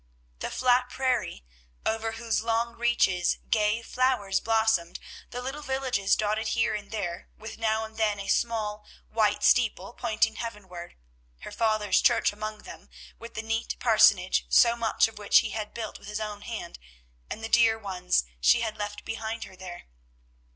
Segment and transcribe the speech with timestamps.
[0.39, 1.45] The flat prairie,
[1.85, 7.59] over whose long reaches gay flowers blossomed, the little villages dotted here and there, with
[7.59, 10.95] now and then a small, white steeple pointing heavenward,
[11.41, 15.71] her father's church among them, with the neat parsonage, so much of which he had
[15.71, 16.79] built with his own hand,
[17.29, 19.83] and the dear ones she had left behind her there.